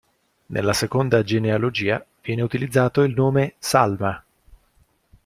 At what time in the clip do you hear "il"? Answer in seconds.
3.03-3.13